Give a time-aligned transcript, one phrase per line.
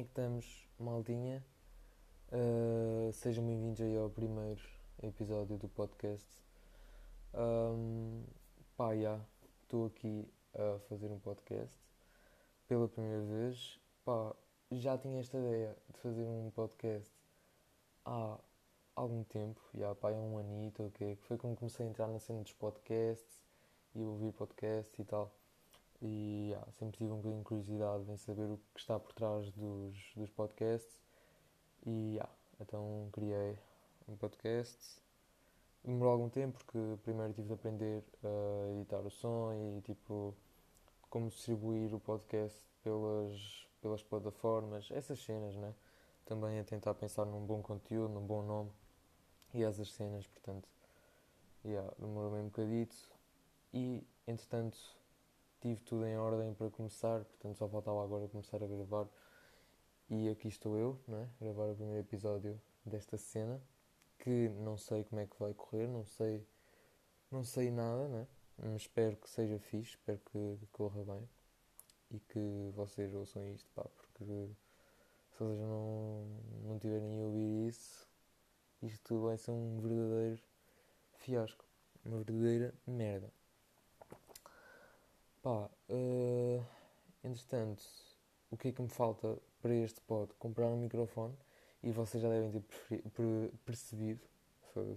[0.00, 1.44] é que estamos, maldinha?
[2.32, 4.62] Uh, sejam bem-vindos aí ao primeiro
[5.02, 6.26] episódio do podcast.
[7.34, 8.24] Um,
[8.78, 9.20] pá, já,
[9.62, 11.78] estou aqui a fazer um podcast
[12.66, 13.78] pela primeira vez.
[14.02, 14.34] Pá,
[14.72, 17.12] já tinha esta ideia de fazer um podcast
[18.06, 18.38] há
[18.96, 21.16] algum tempo, já, pá, há um anito, ok?
[21.16, 23.44] Que foi quando comecei a entrar na cena dos podcasts
[23.94, 25.30] e ouvir podcasts e tal.
[26.02, 30.12] E sempre tive um bocadinho de curiosidade em saber o que está por trás dos,
[30.16, 30.98] dos podcasts.
[31.84, 33.58] E yeah, então criei
[34.08, 35.00] um podcast.
[35.84, 40.34] Demorou algum tempo porque primeiro tive de aprender a editar o som e tipo
[41.08, 45.74] como distribuir o podcast pelas, pelas plataformas, essas cenas, né?
[46.24, 48.70] Também a tentar pensar num bom conteúdo, num bom nome
[49.52, 50.68] e essas cenas, portanto,
[51.64, 52.96] yeah, demorou bem um bocadito.
[53.72, 54.78] E entretanto
[55.60, 59.06] tive tudo em ordem para começar, portanto só faltava agora começar a gravar.
[60.08, 61.28] E aqui estou eu, não é?
[61.40, 63.62] gravar o primeiro episódio desta cena,
[64.18, 66.46] que não sei como é que vai correr, não sei,
[67.30, 68.26] não sei nada, né?
[68.58, 71.28] Mas espero que seja fixe, espero que, que corra bem
[72.10, 74.56] e que vocês ouçam isto, pá, porque se
[75.38, 76.26] vocês não,
[76.64, 78.08] não tiverem a ouvir isso,
[78.82, 80.42] isto vai ser um verdadeiro
[81.18, 81.64] fiasco,
[82.04, 83.32] uma verdadeira merda.
[85.42, 86.62] Pá, uh,
[87.24, 87.82] entretanto,
[88.50, 90.30] o que é que me falta para este pod?
[90.38, 91.34] Comprar um microfone
[91.82, 92.62] e vocês já devem ter
[93.64, 94.20] percebido.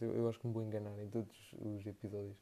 [0.00, 2.36] Eu, eu acho que me vou enganar em todos os episódios.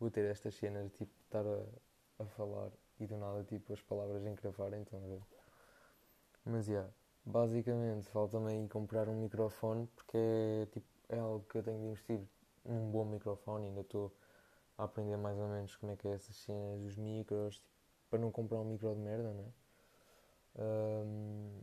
[0.00, 4.24] Vou ter estas cenas tipo estar a, a falar e do nada tipo as palavras
[4.24, 5.20] encravarem, então ver.
[6.42, 6.90] Mas já, yeah,
[7.22, 11.86] basicamente falta-me aí comprar um microfone porque é, tipo, é algo que eu tenho de
[11.86, 12.20] investir
[12.64, 14.10] num bom microfone, ainda estou
[14.78, 17.70] a aprender mais ou menos como é que é essas cenas dos micros, tipo,
[18.10, 19.44] para não comprar um micro de merda, né?
[20.58, 21.60] Um,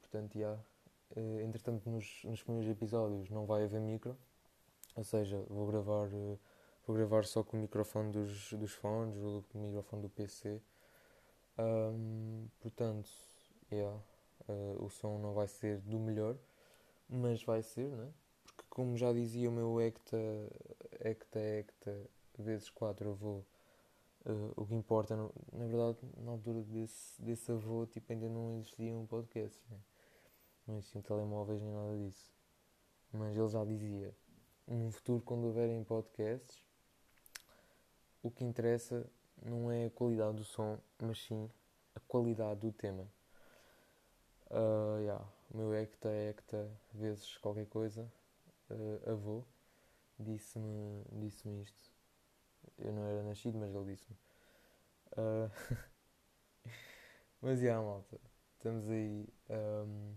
[0.00, 0.40] portanto, já.
[0.40, 0.62] Yeah.
[1.44, 4.18] Entretanto, nos, nos primeiros episódios não vai haver micro,
[4.96, 9.58] ou seja, vou gravar, vou gravar só com o microfone dos, dos fones ou com
[9.58, 10.60] o microfone do PC.
[11.58, 13.08] Um, portanto,
[13.70, 13.96] yeah,
[14.48, 16.36] uh, o som não vai ser do melhor,
[17.08, 18.12] mas vai ser, né?
[18.44, 20.18] Porque, como já dizia o meu Ecta,
[21.00, 22.10] Ecta, Ecta
[22.44, 23.42] vezes 4 avô,
[24.24, 28.58] uh, o que importa, no, na verdade, na altura desse, desse avô, tipo, ainda não
[28.58, 29.78] existiam podcasts, né?
[30.66, 32.32] não existiam telemóveis nem nada disso.
[33.12, 34.14] Mas ele já dizia,
[34.66, 36.62] no futuro, quando houverem podcasts,
[38.22, 39.06] o que interessa
[39.44, 41.48] não é a qualidade do som, mas sim
[41.94, 43.06] a qualidade do tema.
[44.50, 48.10] Uh, yeah, o meu Hecta Hecta vezes qualquer coisa,
[48.70, 49.44] uh, avô,
[50.18, 51.95] disse-me disse isto.
[52.78, 54.16] Eu não era nascido, mas ele disse-me.
[55.12, 55.50] Uh...
[57.40, 58.20] mas, yeah, malta.
[58.56, 59.28] Estamos aí.
[59.50, 60.14] Um...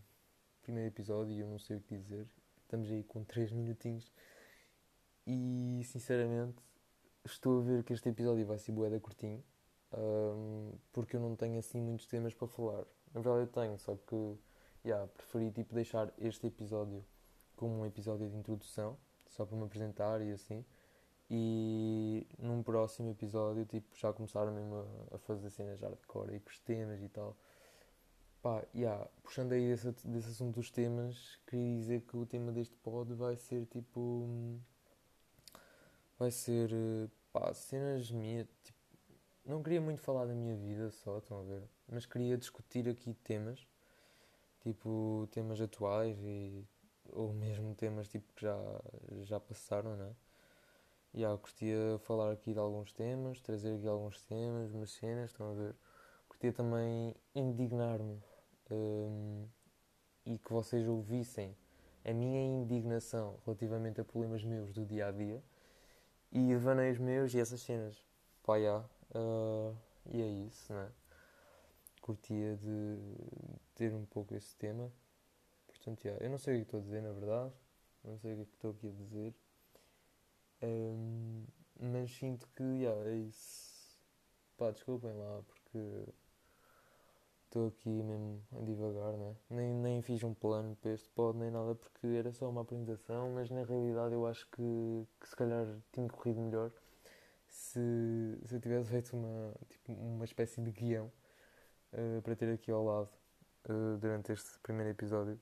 [0.62, 2.28] Primeiro episódio e eu não sei o que dizer.
[2.62, 4.12] Estamos aí com 3 minutinhos.
[5.26, 6.62] E, sinceramente,
[7.26, 9.44] estou a ver que este episódio vai ser boeda curtinho.
[9.94, 10.74] Um...
[10.92, 12.86] Porque eu não tenho assim muitos temas para falar.
[13.14, 14.38] Na verdade, eu tenho, só que.
[14.86, 17.06] Yeah, preferi tipo deixar este episódio
[17.58, 20.64] como um episódio de introdução, só para me apresentar e assim
[21.30, 24.76] e num próximo episódio tipo, já começaram mesmo
[25.12, 27.38] a, a fazer cenas hardcore e com os temas e tal.
[28.42, 32.76] Pá, yeah, puxando aí desse, desse assunto dos temas, queria dizer que o tema deste
[32.78, 34.60] pod vai ser tipo.
[36.18, 36.72] Vai ser.
[37.34, 38.48] pá, cenas minhas.
[38.64, 38.80] Tipo,
[39.46, 41.64] não queria muito falar da minha vida só, estão a ver?
[41.88, 43.68] Mas queria discutir aqui temas,
[44.62, 46.66] tipo temas atuais e.
[47.12, 48.58] ou mesmo temas tipo que já,
[49.24, 50.29] já passaram, não é?
[51.14, 55.52] Yeah, eu curtia falar aqui de alguns temas, trazer aqui alguns temas, umas cenas, estão
[55.52, 55.76] a ver?
[56.28, 58.22] Curtia também indignar-me
[58.70, 59.48] um,
[60.24, 61.58] e que vocês ouvissem
[62.06, 65.44] a minha indignação relativamente a problemas meus do dia a dia
[66.32, 68.06] e devaneios meus e essas cenas.
[68.44, 69.76] Pá, yeah, uh,
[70.12, 70.92] e é isso, né?
[72.02, 72.98] Curtia de
[73.74, 74.92] ter um pouco esse tema.
[75.68, 77.52] Portanto, yeah, eu não sei o que estou a dizer, na verdade.
[78.04, 79.34] Não sei o que é estou aqui a dizer.
[80.62, 81.46] Um,
[81.80, 83.70] mas sinto que, yeah, é isso.
[84.58, 86.14] Pá, desculpem lá, porque
[87.46, 89.36] estou aqui mesmo a divagar, né?
[89.50, 93.32] Nem, nem fiz um plano para este pod nem nada, porque era só uma apresentação,
[93.34, 96.72] mas na realidade eu acho que, que se calhar tinha corrido melhor
[97.48, 97.80] se,
[98.46, 101.12] se eu tivesse feito uma, tipo, uma espécie de guião
[101.94, 103.10] uh, para ter aqui ao lado
[103.70, 105.40] uh, durante este primeiro episódio,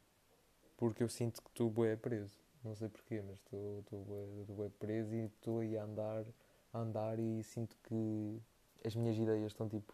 [0.78, 2.47] porque eu sinto que estou bué preso.
[2.68, 6.26] Não sei porquê, mas estou bem preso e estou aí a andar,
[6.74, 8.42] a andar e sinto que
[8.86, 9.94] as minhas ideias estão tipo.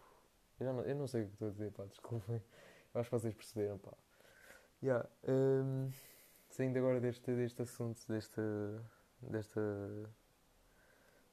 [0.58, 2.42] Eu não, eu não sei o que estou a dizer, pá, desculpem.
[2.92, 3.92] Eu acho que vocês perceberam, pá.
[4.82, 5.90] Yeah, um,
[6.50, 8.40] saindo agora deste, deste assunto, deste,
[9.20, 9.60] desta,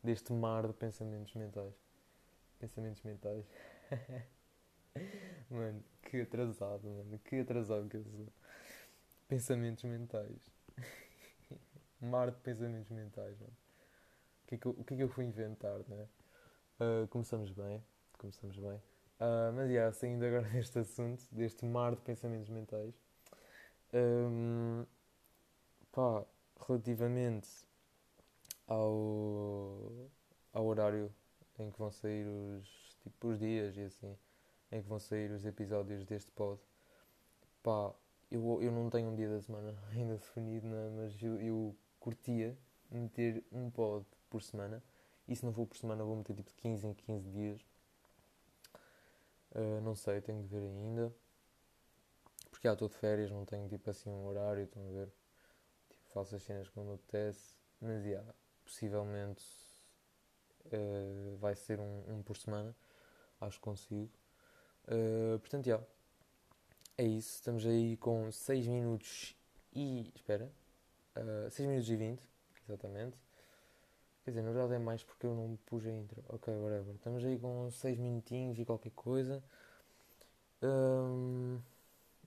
[0.04, 1.74] deste mar de pensamentos mentais.
[2.60, 3.46] Pensamentos mentais.
[5.50, 7.20] mano, que atrasado, mano.
[7.20, 8.28] Que atrasado que eu sou.
[9.28, 10.52] Pensamentos mentais.
[12.02, 13.54] Mar de pensamentos mentais, mano.
[14.44, 16.08] O que, é que eu, que é que eu fui inventar, né?
[16.80, 17.84] Uh, começamos bem.
[18.18, 18.82] Começamos bem.
[19.20, 22.94] Uh, mas, yeah, saindo agora deste assunto, deste mar de pensamentos mentais.
[23.94, 24.86] Um,
[25.92, 26.26] pá,
[26.68, 27.50] relativamente
[28.68, 30.10] ao,
[30.54, 31.14] ao horário
[31.60, 34.18] em que vão sair os, tipo, os dias e assim,
[34.72, 36.60] em que vão sair os episódios deste pod,
[37.62, 37.94] pá,
[38.32, 42.58] eu, eu não tenho um dia da semana ainda definido, né, mas eu, eu curtia
[42.90, 44.84] meter um pod por semana.
[45.28, 47.62] E se não for por semana, vou meter tipo de 15 em 15 dias.
[49.54, 51.14] Uh, não sei, tenho de ver ainda.
[52.50, 55.08] Porque já estou de férias, não tenho tipo assim um horário, estão a ver?
[55.90, 57.56] Tipo, faço as cenas como me apetece.
[57.80, 58.24] Mas já,
[58.66, 59.46] possivelmente
[60.66, 62.76] uh, vai ser um, um, por semana.
[63.40, 64.12] Acho que consigo.
[64.86, 65.82] Uh, portanto, já.
[66.98, 67.36] É isso.
[67.36, 69.36] Estamos aí com 6 minutos
[69.74, 70.12] e.
[70.16, 70.52] Espera.
[71.16, 72.22] Uh, 6 minutos e 20,
[72.68, 73.18] exatamente.
[74.24, 76.24] Quer dizer, na verdade é mais porque eu não pus a intro.
[76.30, 76.96] Ok, whatever.
[76.96, 79.44] Estamos aí com 6 minutinhos e qualquer coisa.
[80.62, 81.60] Um,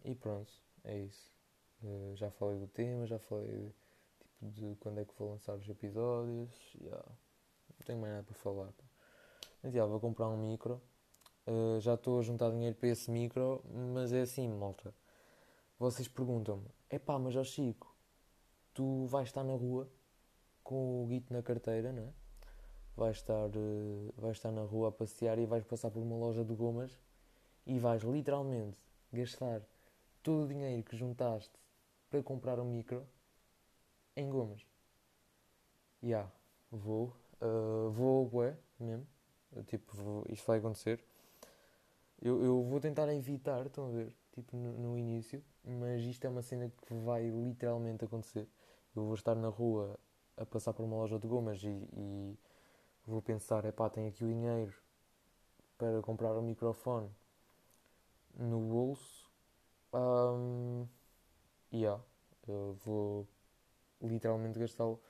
[0.04, 0.52] e pronto,
[0.84, 1.32] é isso.
[1.82, 3.72] Uh, já falei do tema, já falei
[4.18, 6.50] tipo, de quando é que vou lançar os episódios.
[6.80, 7.04] Yeah.
[7.06, 8.72] Não tenho mais nada para falar.
[9.62, 10.82] Mas yeah, vou comprar um micro.
[11.46, 13.62] Uh, já estou a juntar dinheiro para esse micro,
[13.94, 14.92] mas é assim, malta.
[15.78, 17.93] Vocês perguntam-me: é pá, mas ó Chico,
[18.74, 19.88] tu vais estar na rua
[20.62, 22.12] com o guito na carteira, não é?
[22.96, 26.44] Vais estar, uh, vais estar na rua a passear e vais passar por uma loja
[26.44, 26.98] de gomas
[27.66, 28.78] e vais literalmente
[29.12, 29.62] gastar
[30.22, 31.52] todo o dinheiro que juntaste
[32.10, 33.06] para comprar um micro
[34.16, 34.60] em gomas.
[36.02, 36.32] Já, yeah,
[36.70, 37.16] vou.
[37.40, 39.06] Uh, vou, ué, mesmo.
[39.66, 41.02] Tipo, vou, isto vai acontecer.
[42.20, 44.14] Eu, eu vou tentar evitar, estão a ver?
[44.34, 45.42] Tipo, no, no, início.
[45.64, 48.48] Mas isto é uma cena que vai literalmente acontecer.
[48.94, 49.98] Eu vou estar na rua
[50.36, 52.38] a passar por uma loja de gomas e, e
[53.06, 54.74] vou pensar: é pá, tenho aqui o dinheiro
[55.78, 57.10] para comprar um microfone
[58.36, 59.24] no bolso
[59.94, 60.88] um,
[61.72, 62.02] yeah,
[62.48, 63.28] eu vou
[64.02, 65.00] literalmente gastá-lo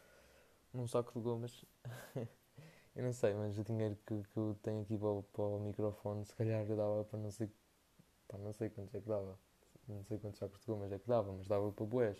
[0.75, 1.65] num saco de gomas.
[2.95, 6.25] eu não sei, mas o dinheiro que, que eu tenho aqui para, para o microfone,
[6.27, 7.51] se calhar dava para não sei,
[8.29, 9.39] para não sei quantos é que dava.
[9.89, 12.17] Não sei quantos sacos de gomas é que dava, mas dava para boés.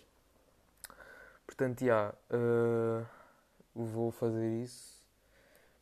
[1.45, 3.07] Portanto, já, yeah, uh,
[3.73, 5.03] vou fazer isso.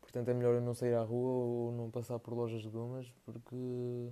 [0.02, 3.12] Portanto, é melhor eu não sair à rua ou não passar por lojas de gomas
[3.25, 4.12] porque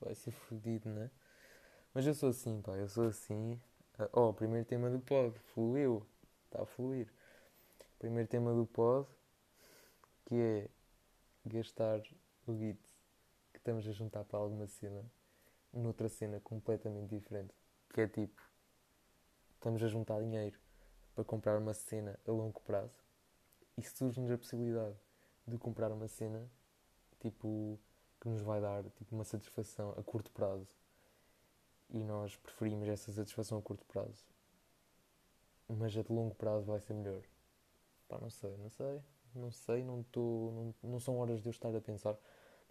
[0.00, 1.10] vai ser fodido, né?
[1.94, 3.60] Mas eu sou assim, pá, eu sou assim.
[4.12, 6.04] Oh, primeiro tema do pod, fluiu,
[6.46, 7.06] está a fluir.
[7.98, 9.06] Primeiro tema do pod,
[10.26, 10.68] que é
[11.44, 12.00] gastar
[12.46, 12.78] o git
[13.52, 15.04] que estamos a juntar para alguma cena,
[15.72, 17.54] noutra cena completamente diferente.
[17.92, 18.40] Que é tipo,
[19.54, 20.58] estamos a juntar dinheiro
[21.14, 23.02] para comprar uma cena a longo prazo
[23.76, 24.96] e surge-nos a possibilidade
[25.46, 26.48] de comprar uma cena
[27.20, 27.78] tipo
[28.20, 30.68] que nos vai dar tipo uma satisfação a curto prazo
[31.90, 34.24] e nós preferimos essa satisfação a curto prazo.
[35.68, 37.22] Mas a de longo prazo vai ser melhor.
[38.08, 39.02] Pá, não sei, não sei,
[39.34, 42.16] não sei, não, tô, não, não são horas de eu estar a pensar.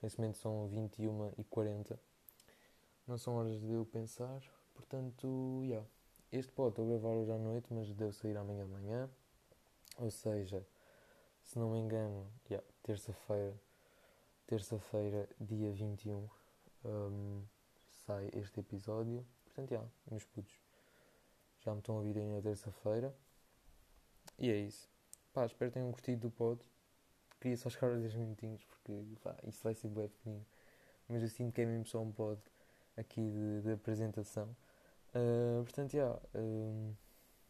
[0.02, 2.00] Nesse momento são 21 e 40.
[3.08, 4.42] Não são horas de eu pensar,
[4.74, 5.86] portanto, yeah.
[6.32, 9.10] Este pode estou a gravar hoje à noite, mas deve sair amanhã de manhã.
[9.98, 10.66] Ou seja,
[11.44, 13.60] se não me engano, yeah, terça-feira,
[14.48, 16.30] terça-feira, dia 21.
[16.86, 17.44] Um,
[18.06, 19.26] sai este episódio.
[19.46, 20.54] Portanto, já, meus putos,
[21.60, 23.14] já me estão a ouvir aí na terça-feira.
[24.38, 24.90] E é isso.
[25.34, 26.62] Pá, espero que tenham curtido do pod.
[27.40, 30.46] Queria só chegar a 10 minutinhos porque pá, isso vai ser bem pequenino.
[31.10, 32.42] Mas eu sinto que é mesmo só um pod
[32.98, 34.56] aqui de, de apresentação.
[35.14, 36.96] Uh, portanto, uh,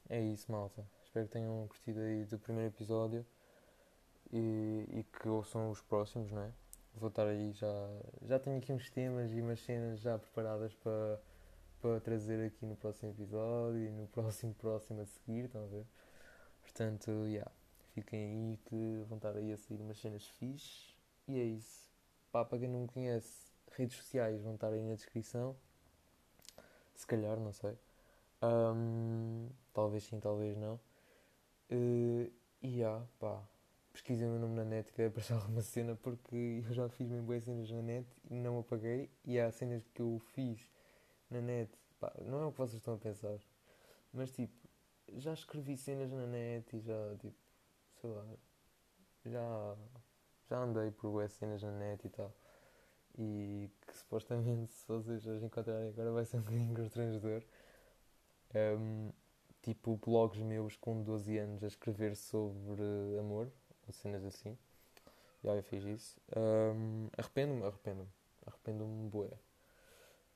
[0.09, 0.85] é isso, malta.
[1.03, 3.25] Espero que tenham curtido aí do primeiro episódio
[4.31, 6.51] e, e que ouçam os próximos, não é?
[6.95, 7.67] vou estar aí já.
[8.23, 11.21] Já tenho aqui uns temas e umas cenas já preparadas para,
[11.81, 15.85] para trazer aqui no próximo episódio e no próximo próximo a seguir, estão a ver?
[16.61, 17.11] Portanto.
[17.25, 17.51] Yeah,
[17.93, 20.95] fiquem aí que vão estar aí a sair umas cenas fixes.
[21.27, 21.89] E é isso.
[22.31, 25.55] Pá, para quem não me conhece, redes sociais vão estar aí na descrição.
[26.95, 27.77] Se calhar, não sei.
[28.41, 30.79] Um, talvez sim, talvez não.
[31.71, 33.41] Uh, e yeah, pá,
[33.93, 37.07] pesquisem o meu nome na net que é para alguma cena porque eu já fiz
[37.07, 40.59] bem boas cenas na net e não apaguei e há cenas que eu fiz
[41.29, 43.37] na net Pá, não é o que vocês estão a pensar.
[44.11, 44.51] Mas tipo,
[45.17, 47.37] já escrevi cenas na net e já, tipo,
[48.01, 48.25] sei lá,
[49.23, 49.77] já,
[50.49, 52.33] já andei por web cenas na net e tal.
[53.17, 57.43] E que supostamente, se vocês as encontrarem agora, vai ser um bocadinho constrangedor.
[58.53, 59.11] Um,
[59.61, 62.83] tipo, blogs meus com 12 anos a escrever sobre
[63.19, 63.51] amor,
[63.87, 64.57] ou cenas assim.
[65.43, 66.19] Já eu fiz isso.
[66.35, 68.09] Um, arrependo-me, arrependo-me.
[68.45, 69.31] Arrependo-me, boé.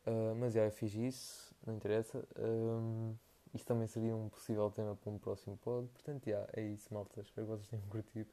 [0.08, 2.24] Uh, mas já eu fiz isso, não interessa.
[2.38, 3.15] Um,
[3.53, 5.88] isso também seria um possível tema para um próximo pod.
[5.88, 7.22] Portanto, já, é isso, malta.
[7.22, 8.29] Espero que vocês tenham curtido.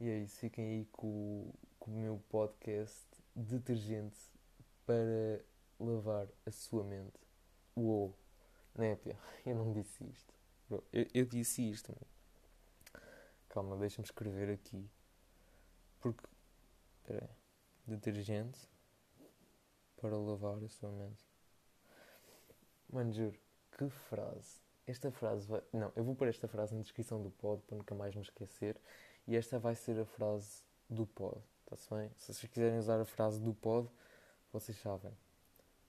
[0.00, 0.38] E é isso.
[0.38, 3.06] Fiquem aí com, com o meu podcast
[3.40, 4.18] Detergente
[4.84, 5.44] para
[5.78, 7.20] lavar a sua mente.
[7.76, 8.18] Uou!
[8.74, 9.16] Népia,
[9.46, 10.34] eu não disse isto.
[10.68, 11.94] Eu, eu disse isto.
[13.48, 14.90] Calma, deixa-me escrever aqui.
[16.00, 16.26] Porque.
[16.96, 17.36] Espera aí.
[17.86, 18.68] Detergente
[20.00, 21.24] para lavar a sua mente.
[22.92, 23.38] Mano, juro,
[23.76, 24.60] que frase.
[24.84, 25.62] Esta frase vai.
[25.72, 28.76] Não, eu vou pôr esta frase na descrição do pod para nunca mais me esquecer.
[29.28, 31.40] E esta vai ser a frase do pod.
[31.70, 32.10] Está-se bem?
[32.16, 33.90] Se vocês quiserem usar a frase do pod,
[34.50, 35.12] vocês sabem.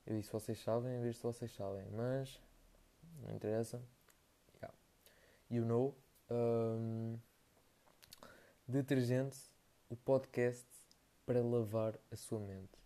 [0.06, 1.88] Eu disse vocês sabem em vez de vocês sabem.
[1.92, 2.38] Mas.
[3.22, 3.82] Não interessa.
[4.56, 4.78] Yeah.
[5.50, 5.96] You know.
[6.30, 7.18] Um,
[8.68, 9.40] detergente,
[9.90, 10.68] o podcast
[11.26, 12.78] para lavar a sua mente.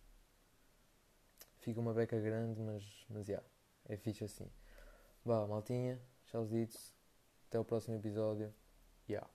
[1.58, 3.44] Fica uma beca grande, mas, mas yeah,
[3.86, 4.48] é fixe assim.
[5.24, 6.94] Vá, maltinha, tchauzitos,
[7.48, 8.54] até o próximo episódio.
[9.08, 9.28] Yeah.